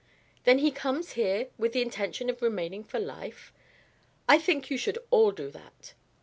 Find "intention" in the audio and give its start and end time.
1.83-2.27